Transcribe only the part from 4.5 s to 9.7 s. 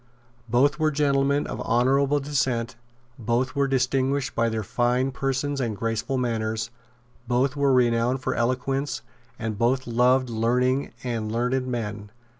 fine persons and graceful manners; both were renowned for eloquence; and